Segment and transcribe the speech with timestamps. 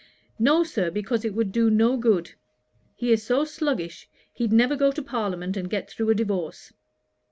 [0.39, 2.31] 'No, Sir; because it would do no good:
[2.95, 6.73] he is so sluggish, he'd never go to parliament and get through a divorce.'